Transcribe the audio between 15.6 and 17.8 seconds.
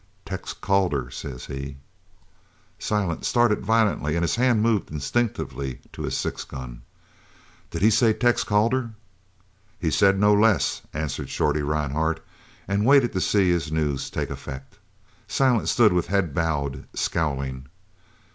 stood with head bowed, scowling.